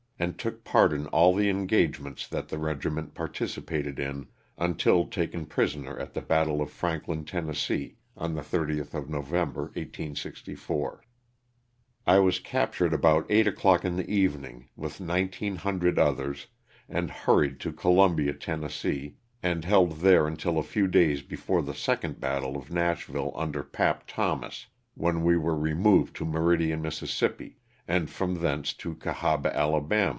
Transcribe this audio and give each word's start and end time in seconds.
and 0.19 0.37
took 0.37 0.63
part 0.63 0.93
in 0.93 1.07
all 1.07 1.33
the 1.33 1.49
engagements 1.49 2.27
that 2.27 2.47
the 2.47 2.59
regiment 2.59 3.15
participated 3.15 3.97
in 3.97 4.27
until 4.55 5.07
taken 5.07 5.47
prisoner 5.47 5.97
at 5.97 6.13
the 6.13 6.21
battle 6.21 6.61
of 6.61 6.69
Franklin, 6.69 7.25
Term., 7.25 7.47
on 7.47 8.35
the 8.35 8.43
30th 8.43 8.93
of 8.93 9.05
Novem 9.09 9.51
ber, 9.51 9.61
1864. 9.73 11.01
I 12.05 12.19
was 12.19 12.37
captured 12.37 12.93
about 12.93 13.25
eight 13.31 13.47
o'clock 13.47 13.83
in 13.83 13.95
the 13.95 14.07
evening, 14.07 14.69
with 14.75 14.99
1,900 14.99 15.97
others, 15.97 16.45
and 16.87 17.09
hurried 17.09 17.59
to 17.61 17.73
Columbia, 17.73 18.33
Tenu., 18.35 19.13
and 19.41 19.65
held 19.65 19.91
there 20.01 20.27
until 20.27 20.59
a 20.59 20.61
few 20.61 20.87
days 20.87 21.23
before 21.23 21.63
the 21.63 21.73
second 21.73 22.19
battle 22.19 22.55
of 22.57 22.69
Nashville 22.69 23.33
under 23.35 23.63
"Pap" 23.63 24.03
Thomas, 24.05 24.67
when 24.93 25.23
we 25.23 25.35
were 25.35 25.57
removed 25.57 26.15
to 26.17 26.25
Meridian, 26.25 26.83
Miss., 26.83 27.23
and 27.87 28.07
from 28.09 28.35
thence 28.35 28.73
to 28.75 28.93
Cahaba, 28.93 29.53
Ala. 29.57 29.81